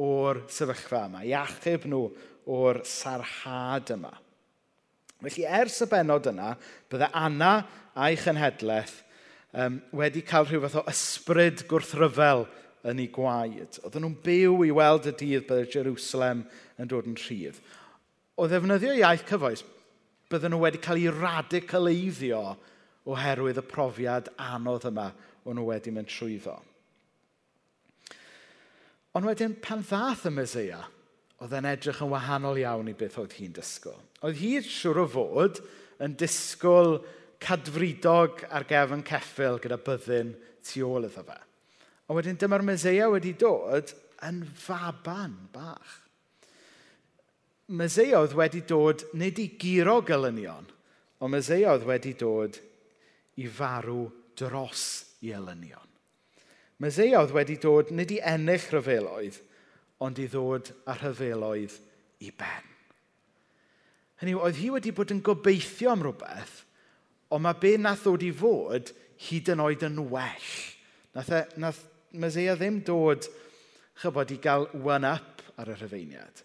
[0.00, 2.06] o'r sefyllfa yma, i achub nhw
[2.54, 4.14] o'r sarhad yma.
[5.20, 6.54] Felly ers y benod yna,
[6.88, 7.54] byddai Anna
[7.98, 9.00] a'i chynhedlaeth
[9.52, 12.46] um, wedi cael rhyw fath o ysbryd gwrthryfel
[12.90, 13.80] yn ei gwaed.
[13.84, 16.44] Oedden nhw'n byw i weld y dydd byddai Jerusalem
[16.80, 17.60] yn dod yn rhydd.
[18.40, 19.64] O ddefnyddio iaith cyfoes,
[20.32, 22.42] bydden nhw wedi cael ei radicaleiddio
[23.10, 25.10] oherwydd y profiad anodd yma
[25.44, 26.56] o'n nhw wedi mynd trwyddo.
[29.18, 30.84] Ond wedyn, pan ddath y Mesoea,
[31.42, 33.98] oedd e'n edrych yn wahanol iawn i beth oedd hi'n disgwyl.
[34.22, 35.58] Oedd hi siŵr o fod
[36.04, 37.00] yn disgwyl
[37.40, 40.34] cadfridog ar gefn ceffil gyda byddin
[40.66, 41.38] tu ôl iddo fe.
[42.08, 43.94] A wedyn dyma'r Mesoea wedi dod
[44.26, 45.96] yn faban bach.
[47.70, 50.66] Mesoea oedd wedi dod nid i giro gylynion,
[51.22, 52.58] ond Mesoea oedd wedi dod
[53.40, 54.86] i farw dros
[55.24, 55.86] i elynion.
[56.82, 59.38] Mesoea oedd wedi dod nid i ennill rhyfeloedd,
[60.00, 61.76] ond i ddod â rhyfeloedd
[62.24, 62.66] i ben.
[64.20, 66.60] Hynny oedd hi wedi bod yn gobeithio am rhywbeth–
[67.30, 68.92] Ond mae be nath ddod i fod
[69.28, 70.52] hyd yn oed yn well.
[71.14, 73.28] Nath, e, nath Mesia ddim dod
[74.02, 76.42] chybod i gael one-up ar y rhyfeiniad.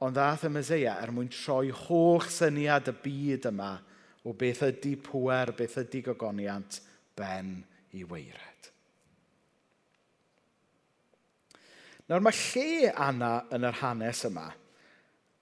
[0.00, 3.74] Ond ddath y Mesia er mwyn troi holl syniad y byd yma
[4.24, 6.80] o beth ydy pwer, beth ydy gogoniant
[7.18, 7.58] ben
[7.96, 8.70] i weired.
[12.08, 14.48] Nawr mae lle Anna yn yr hanes yma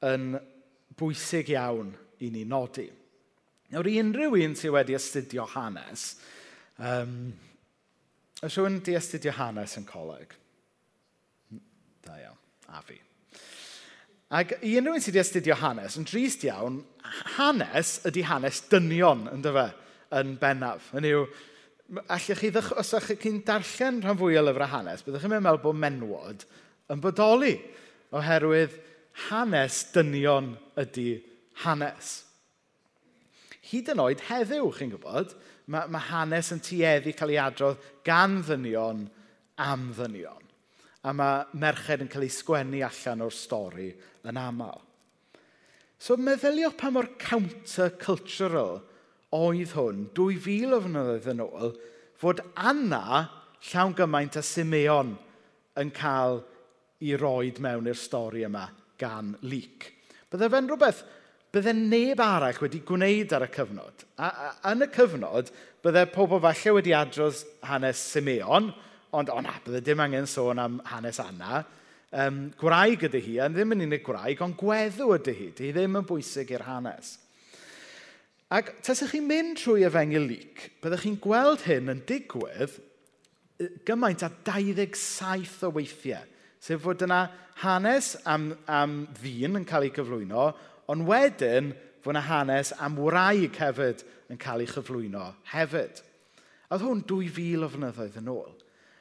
[0.08, 0.34] yn
[0.98, 1.94] bwysig iawn
[2.26, 2.88] i ni nodi.
[3.72, 6.14] Nawr, i unrhyw un sydd wedi astudio hanes,
[6.78, 7.18] um,
[8.46, 10.30] Os yw'n di astudio hanes yn coleg?
[12.06, 12.38] Da iawn,
[12.70, 12.94] a fi.
[14.38, 16.76] Ac i unrhyw un sydd wedi astudio hanes, yn drist iawn,
[17.34, 19.72] hanes ydy hanes dynion, yn dyfa,
[20.20, 20.92] yn bennaf.
[20.94, 21.24] Yn yw,
[22.04, 25.62] allwch chi, ddech, os ydych chi'n darllen rhan fwy o lyfrau hanes, byddwch chi'n meddwl
[25.64, 26.46] bod menwod
[26.94, 27.56] yn bodoli,
[28.14, 28.78] oherwydd
[29.26, 31.10] hanes dynion ydy
[31.64, 32.20] hanes
[33.68, 35.34] hyd yn oed heddiw, chi'n gwybod,
[35.72, 39.06] mae, mae hanes yn tueddu cael ei adrodd gan ddynion
[39.60, 40.44] am ddynion.
[41.04, 43.90] A mae merched yn cael ei sgwennu allan o'r stori
[44.28, 44.80] yn aml.
[45.98, 48.78] So meddyliwch pa mor counter-cultural
[49.34, 51.72] oedd hwn 2000 o fynyddoedd yn ôl
[52.18, 53.28] fod Anna
[53.70, 55.16] llawn gymaint a Simeon
[55.78, 56.40] yn cael
[57.04, 58.64] i roed mewn i'r stori yma
[58.98, 59.92] gan lyc.
[60.30, 61.02] Bydde fe'n rhywbeth
[61.54, 64.04] bydde neb arall wedi gwneud ar y cyfnod.
[64.20, 65.52] A, a yn y cyfnod,
[65.84, 68.72] bydde pobl falle wedi adros hanes Simeon,
[69.16, 71.62] ond o na, bydde dim angen sôn am hanes Anna.
[72.08, 75.48] Um, gwraig ydy hi, a ddim yn unig gwraig, ond gweddw ydy hi.
[75.56, 77.16] Di ddim yn bwysig i'r hanes.
[78.48, 82.78] Ac tasych chi'n mynd trwy efengil lyc, byddwch chi'n gweld hyn yn digwydd
[83.84, 86.24] gymaint a 27 o weithiau.
[86.58, 87.26] Sef fod yna
[87.60, 90.48] hanes am, am ddyn yn cael ei gyflwyno,
[90.88, 91.72] Ond wedyn,
[92.02, 96.00] fod yna hanes am wraig hefyd yn cael ei chyflwyno hefyd.
[96.68, 98.54] A oedd hwn 2000 o flynyddoedd yn ôl.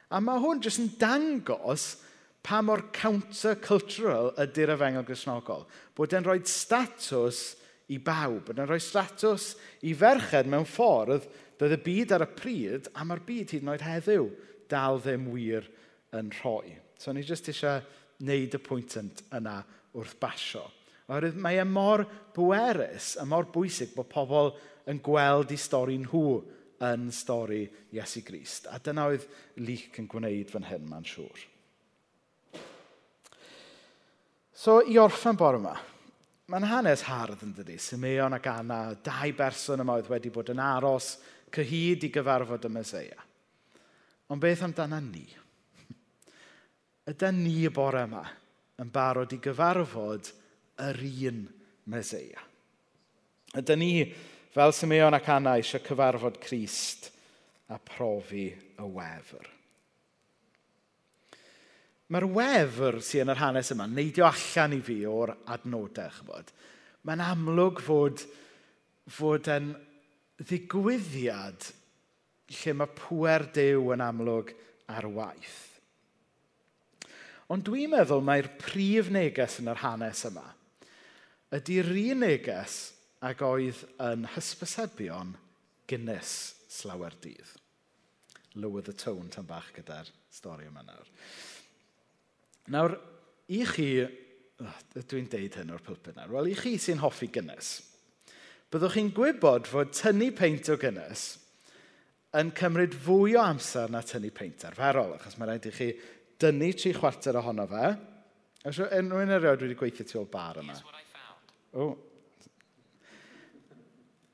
[0.08, 1.88] A mae hwn jyst yn dangos
[2.44, 5.66] pa mor counter-cultural ydy'r efengel grisnogol.
[5.96, 7.42] Bod e'n rhoi statws
[7.92, 9.50] i bawb, bod e'n rhoi statws
[9.84, 13.72] i ferched mewn ffordd doedd y byd ar y pryd, a mae'r byd hyd yn
[13.74, 14.28] oed heddiw
[14.70, 15.66] dal ddim wir
[16.16, 16.76] yn rhoi.
[17.00, 17.82] So ni jyst eisiau
[18.22, 19.60] wneud y pwynt yna
[19.96, 20.64] wrth basio.
[21.08, 22.04] Oherwydd mae e mor
[22.36, 24.52] bwerus a mor bwysig bod pobl
[24.88, 26.24] yn gweld i stori nhw
[26.84, 27.62] yn stori
[27.96, 28.68] Iesu Grist.
[28.68, 29.24] A dyna oedd
[29.64, 31.46] Luke yn gwneud fan hyn, mae'n siŵr.
[34.58, 35.74] So, i orffen bore yma,
[36.50, 37.78] mae'n hanes hardd yn dydi.
[37.80, 41.14] Simeon ac Anna, dau berson yma oedd wedi bod yn aros
[41.54, 43.24] cyhyd i gyfarfod y Mesoea.
[44.28, 45.24] Ond beth amdana ni?
[47.10, 48.26] Ydy ni y bore yma
[48.82, 50.32] yn barod i gyfarfod
[50.84, 51.44] yr un
[51.88, 52.42] Meseia.
[53.56, 53.92] Ydy ni,
[54.52, 57.08] fel Simeon ac Anna, eisiau cyfarfod Christ
[57.72, 59.46] a profi y wefr.
[62.08, 66.52] Mae'r wefr sy'n yn yr hanes yma, neidio allan i fi o'r adnodau, chybod.
[67.08, 68.24] Mae'n amlwg fod,
[69.12, 69.72] fod yn
[70.40, 71.70] ddigwyddiad
[72.58, 74.54] lle mae pwer dew yn amlwg
[74.92, 75.64] ar waith.
[77.52, 80.46] Ond dwi'n meddwl mae'r prif neges yn yr hanes yma
[81.54, 82.78] ydy'r un neges
[83.24, 85.34] ag oedd yn hysbysebion
[85.88, 86.34] gynnes
[86.70, 87.56] slawer dydd.
[88.58, 91.08] Lower the tone tan bach gyda'r stori yma nawr.
[92.74, 92.94] Nawr,
[93.54, 97.78] i chi, oh, dwi'n deud hyn o'r pulpit nawr, wel, i chi sy'n hoffi gynnes,
[98.68, 101.30] byddwch chi'n gwybod fod tynnu peint o gynnes
[102.36, 105.88] yn cymryd fwy o amser na tynnu peint arferol, achos mae rhaid i chi
[106.40, 107.86] dynnu tri chwarter ohono fe.
[108.68, 110.76] Ys unrhyw'n erioed wedi gweithio tu ôl bar yma?
[110.76, 111.07] Yes,
[111.74, 111.92] O.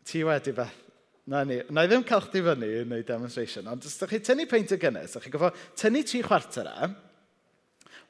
[0.04, 0.80] Ti wedi beth.
[1.26, 1.56] Na ni.
[1.72, 4.74] Na i ddim cael chdi fyny yn ei demonstration, ond os ydych chi tynnu peint
[4.74, 5.48] o gynnes, ydych chi goffo
[5.80, 6.88] tynnu tri chwarter e,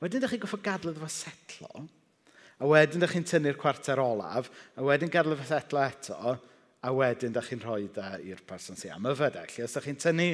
[0.00, 1.84] wedyn ydych chi goffo gadw iddo fo setlo,
[2.58, 6.34] a wedyn ydych chi'n tynnu'r chwarter olaf, a wedyn gadw iddo fo setlo eto,
[6.82, 9.38] a wedyn ydych chi'n rhoi da i'r person sy'n am yfed.
[9.38, 10.28] Felly, os ydych chi'n tynnu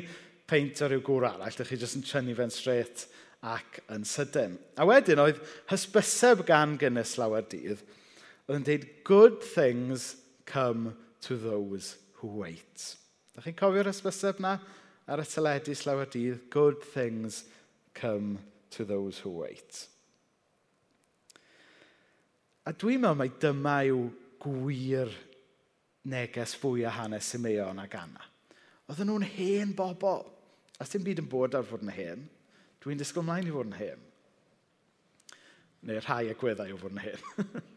[0.49, 3.05] peint o ryw gwr arall, ydych chi jyst yn tynnu fe'n straight
[3.45, 4.57] ac yn sydyn.
[4.81, 7.85] A wedyn oedd hysbyseb gan gynnes lawer dydd,
[8.51, 12.97] oedd yn dweud, good things come to those who wait.
[13.31, 14.57] Da chi'n cofio'r ysbyseb na
[15.07, 16.49] ar y teledu slawer dydd?
[16.51, 17.45] Good things
[17.95, 18.41] come
[18.75, 19.87] to those who wait.
[22.67, 24.03] A dwi'n meddwl mai dyma yw
[24.43, 25.15] gwir
[26.11, 28.27] neges fwy a hanes Simeon ac Anna.
[28.91, 30.25] Oedden nhw'n hen bobl.
[30.81, 32.27] A dim byd yn bod ar fod yn hen.
[32.83, 34.07] Dwi'n disgwyl mlaen i fod yn hen.
[35.87, 37.29] Neu rhai agweddau o fod yn hen.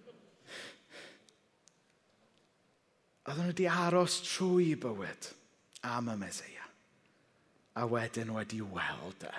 [3.23, 5.29] oedden nhw wedi aros trwy bywyd
[5.87, 6.65] am y Mesoea.
[7.79, 9.31] A wedyn wedi weld e.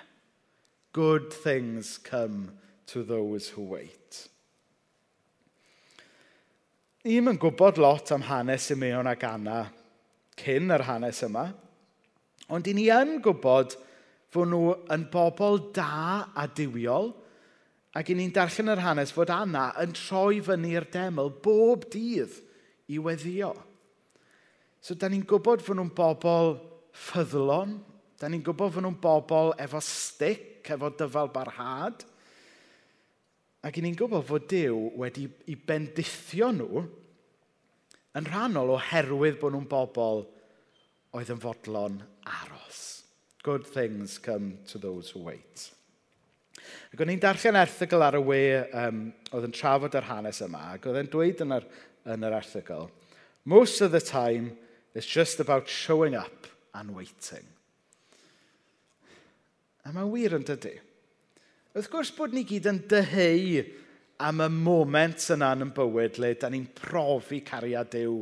[0.93, 2.53] Good things come
[2.87, 4.29] to those who wait.
[7.05, 9.67] Ni'n yn gwybod lot am hanes Simeon ac Anna
[10.41, 11.51] cyn yr hanes yma,
[12.49, 13.77] ond i ni yn gwybod
[14.33, 17.13] fod nhw yn bobl da a diwiol,
[17.93, 22.41] ac i ni'n darllen yr hanes fod Anna yn troi fyny'r deml bob dydd
[22.89, 23.53] i weddio.
[24.85, 26.59] So, da ni'n gwybod fod nhw'n bobl
[27.07, 27.79] ffyddlon.
[28.21, 32.05] Da ni'n gwybod fod nhw'n bobl efo stic, efo dyfal barhad.
[33.65, 36.83] Ac ni'n gwybod fod Dyw wedi i bendithio nhw
[38.15, 40.21] yn rhannol oherwydd bod nhw'n bobl
[41.17, 41.97] oedd yn fodlon
[42.43, 42.83] aros.
[43.41, 45.71] Good things come to those who wait.
[46.93, 48.43] Ac o'n i'n darllen erthigol ar y we
[48.83, 49.01] um,
[49.33, 51.67] oedd yn trafod yr hanes yma, ac oedd e'n dweud yn yr,
[52.13, 52.93] yn yr erthigol,
[53.47, 54.57] Most of the time,
[54.95, 57.47] It's just about showing up and waiting.
[59.85, 60.79] A mae'n wir yn dydy.
[61.75, 63.65] Wrth gwrs bod ni gyd yn dyheu
[64.25, 68.15] am y moment yna yn bywyd le da ni'n profi cariad Dyw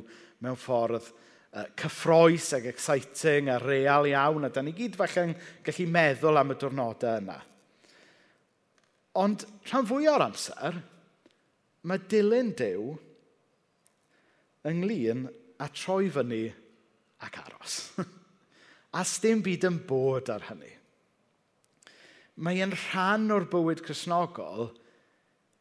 [0.43, 1.11] mewn ffordd
[1.53, 6.55] uh, cyffroes ac exciting a real iawn, a da ni gyd falle'n gallu meddwl am
[6.55, 7.39] y diwrnodau yna.
[9.21, 10.81] Ond rhan fwy o'r amser,
[11.85, 12.89] mae dilyn Dyw
[14.73, 15.29] ynglyn
[15.61, 16.47] a troi fyny
[17.23, 17.77] ac aros.
[18.99, 20.71] a sdim byd yn bod ar hynny.
[22.43, 24.71] Mae e'n rhan o'r bywyd chrysnogol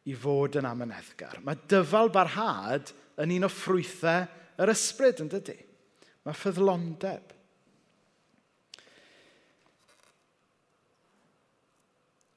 [0.08, 1.42] i fod yn amyneddgar.
[1.44, 4.26] Mae dyfal barhad yn un o ffrwythau
[4.62, 5.58] yr ysbryd yn dydy.
[6.26, 7.36] Mae ffyddlondeb.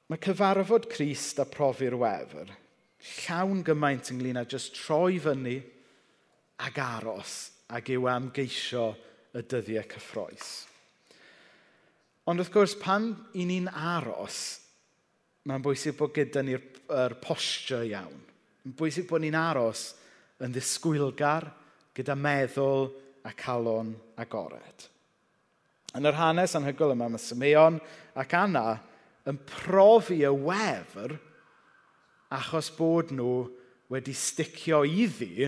[0.06, 2.54] Mae cyfarfod Crist a profi'r wefr
[3.06, 5.56] llawn gymaint ynglyn â jyst troi fyny
[6.66, 7.34] ag aros
[7.76, 8.86] ac i'w amgeisio
[9.36, 10.54] y dyddiau cyffroes.
[12.26, 14.40] Ond wrth gwrs, pan i ni'n aros,
[15.46, 18.18] mae'n bwysig bod gyda ni'r posture iawn.
[18.64, 19.92] Mae'n bwysig bod ni'n aros
[20.42, 21.46] yn ddisgwylgar
[21.96, 22.88] gyda meddwl
[23.26, 24.88] a calon agored.
[25.96, 27.78] Yn yr hanes anhygoel yma, mae Simeon
[28.18, 28.66] ac Anna
[29.26, 31.14] yn profi y wefr
[32.34, 33.46] achos bod nhw
[33.92, 35.46] wedi sticio iddi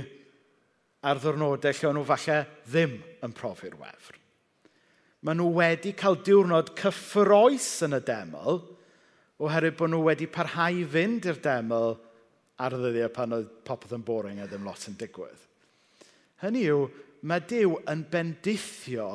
[1.07, 4.19] ar ddwrnodau lle nhw falle ddim yn profi'r wefr.
[5.23, 8.61] Maen nhw wedi cael diwrnod cyffroes yn y deml
[9.43, 11.93] oherwydd bod nhw wedi parhau fynd i'r deml
[12.59, 15.45] ar y ddyddiau pan oedd popeth yn boring a ddim lot yn digwydd.
[16.43, 16.87] Hynny yw,
[17.27, 19.09] mae Dyw yn bendithio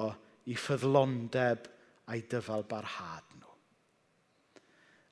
[0.52, 1.68] i ffyddlondeb
[2.12, 3.52] a'i dyfal barhad nhw.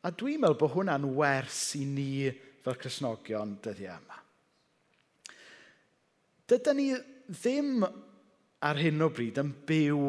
[0.08, 2.10] A dwi'n meddwl bod hwnna'n wers i ni
[2.64, 4.21] fel Cresnogion dyddiau yma
[6.52, 6.92] dydyn ni
[7.32, 7.86] ddim
[8.62, 10.06] ar hyn o bryd yn byw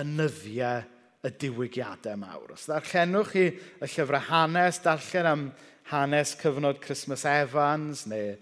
[0.00, 0.82] yn nyddiau
[1.24, 2.54] y diwygiadau mawr.
[2.56, 5.44] Os ddarllenwch chi y llyfrau hanes, darllen am
[5.92, 8.34] hanes cyfnod Christmas Evans neu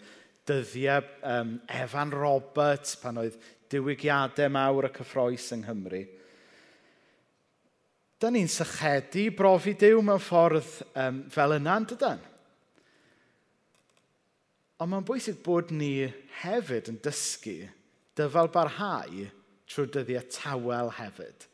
[0.46, 3.38] dyddiau um, Evan Roberts pan oedd
[3.72, 6.02] diwygiadau mawr y cyffroes yng Nghymru.
[8.22, 12.28] Da ni'n sychedu brofi Dyw mewn ffordd um, fel yna, yn dydyn?
[14.82, 16.08] Ond mae'n bwysig bod ni
[16.40, 17.54] hefyd yn dysgu
[18.18, 19.28] dyfal barhau
[19.70, 21.44] trwy dyddiau tawel hefyd.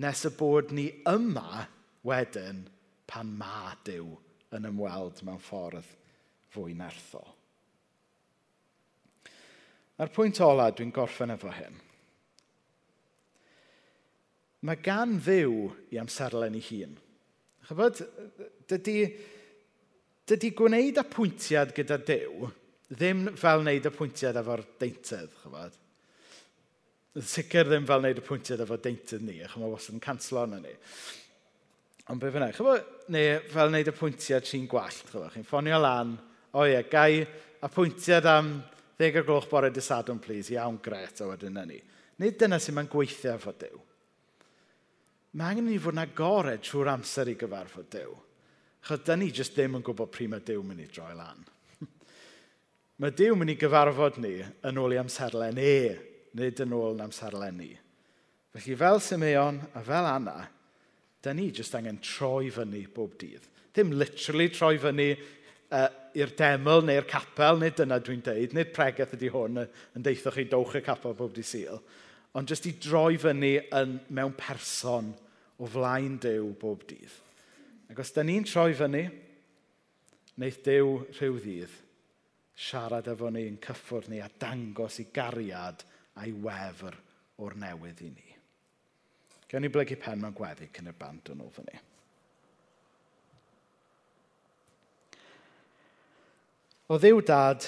[0.00, 1.66] Nes y bod ni yma
[2.08, 2.62] wedyn
[3.10, 4.14] pan ma Dyw
[4.56, 5.90] yn ymweld mewn ffordd
[6.54, 7.26] fwy nerthol.
[9.98, 11.76] A'r pwynt ola dwi'n gorffen efo hyn.
[14.64, 16.96] Mae gan ddiw i amserlen ei hun.
[17.68, 18.00] Chybod,
[18.70, 19.02] dydy
[20.28, 22.48] dydy gwneud apwyntiad gyda Dyw
[22.88, 25.76] ddim fel wneud apwyntiad efo'r deintydd, chyfod.
[27.18, 30.60] Sicr ddim fel wneud y pwyntiad efo deintydd ni, achos mae wastad yn canslo yna
[30.62, 30.72] ni.
[32.12, 36.14] Ond be fyna, chyfod, neu fel wneud y pwyntiad sy'n gwallt, chyfod, chi'n ffonio lan,
[36.56, 37.24] o ie, gai
[37.66, 38.54] apwyntiad am
[38.98, 41.80] ddeg o gloch bore dysadwn, please, iawn, gret, o wedyn ni.
[42.22, 43.84] Nid dyna sy'n ma'n gweithio efo Dyw.
[45.38, 48.16] Mae angen ni fod yn agored trwy'r amser i gyfarfod Dyw.
[48.86, 51.42] Chod, da ni jyst ddim yn gwybod pryd mae Dyw mynd i droi lan.
[53.02, 55.74] mae Dyw mynd i gyfarfod ni yn ôl i amserlen e,
[56.38, 57.72] nid yn ôl yn amserlen ni.
[58.54, 60.38] Felly fel Simeon a fel Anna,
[61.22, 63.44] da ni jyst angen troi fyny bob dydd.
[63.74, 69.14] Ddim literally troi fyny uh, i'r deml neu'r capel, nid dyna dwi'n deud, nid pregaeth
[69.18, 71.82] ydy hwn yn deitho chi dowch y capel bob di syl,
[72.38, 75.12] ond jyst i droi fyny yn, mewn person
[75.58, 77.24] o flaen Dyw bob dydd.
[77.88, 79.04] Ac os da ni'n troi fyny,
[80.36, 81.76] wneith dew rhyw ddydd
[82.58, 85.84] siarad efo ni yn cyffwrdd ni a dangos i gariad
[86.18, 86.96] a'i wefr
[87.38, 88.26] o'r newydd i ni.
[89.48, 91.78] Gewn ni blygu pen mewn gweddi cyn y band yn ôl fyny.
[96.88, 97.64] O ddiw dad,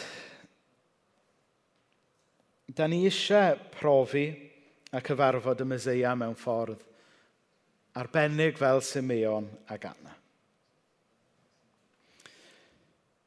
[2.76, 4.26] da ni eisiau profi
[4.96, 6.89] a cyfarfod y Meseia mewn ffordd
[7.94, 10.14] arbennig fel Simeon a Anna.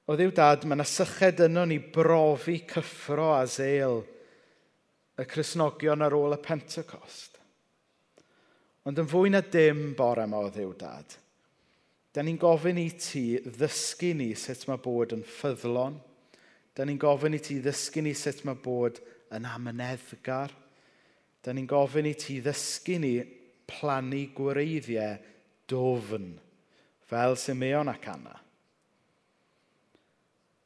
[0.04, 4.02] O ddiw dad, mae yna syched yno ni brofi cyffro a zeil
[5.16, 7.38] y Cresnogion ar ôl y Pentecost.
[8.84, 11.14] Ond yn fwy na dim bore yma o ddiw dad,
[12.12, 15.96] da ni'n gofyn i ti ddysgu ni sut mae bod yn ffyddlon.
[16.76, 19.00] Da ni'n gofyn i ti ddysgu ni sut mae bod
[19.34, 20.52] yn amyneddgar.
[21.42, 23.16] Da ni'n gofyn i ti ddysgu ni
[23.70, 25.20] plannu gwreiddiau
[25.70, 26.34] dofn,
[27.08, 28.36] fel Simeon ac Anna.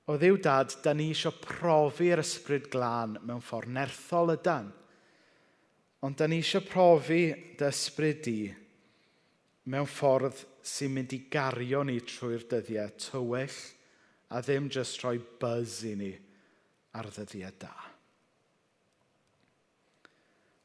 [0.07, 4.69] O ddiw dad, da ni eisiau profi'r ysbryd glân mewn ffordd nerthol ydan.
[6.07, 7.25] Ond da ni eisiau profi
[7.59, 8.37] dy ysbryd di
[9.67, 13.59] mewn ffordd sy'n mynd i gario ni trwy'r dyddiau tywyll
[14.31, 16.13] a ddim jyst rhoi buzz i ni
[16.95, 17.75] ar ddyddiau da.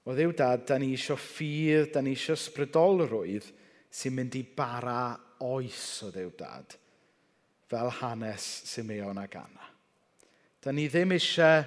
[0.03, 3.46] O ddiw dad, da ni eisiau ffydd, da ni eisiau sbrydolrwydd
[3.92, 5.12] sy'n mynd i bara
[5.46, 6.74] oes o ddiw dad,
[7.70, 9.68] fel hanes Simeon ac Anna.
[10.62, 11.62] Da ni ddim eisiau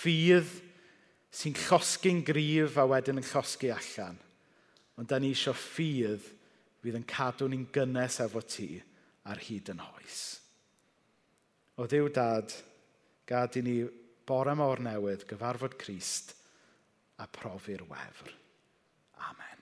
[0.00, 0.50] ffydd
[1.30, 4.18] sy'n llosgu'n gryf a wedyn yn llosgu allan,
[4.98, 6.26] ond da ni eisiau ffydd
[6.82, 8.72] fydd yn cadw ni'n gynnes efo ti
[9.30, 10.24] ar hyd yn hoes.
[11.78, 12.50] O ddiw dad,
[13.28, 13.76] gad i ni
[14.26, 16.34] bore mor newydd gyfarfod Crist–
[17.18, 18.32] a profi'r wefr.
[19.30, 19.55] Amen.